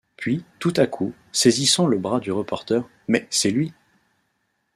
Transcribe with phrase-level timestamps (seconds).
[0.17, 3.71] Puis, tout à coup, saisissant le bras du reporter:«Mais c’est lui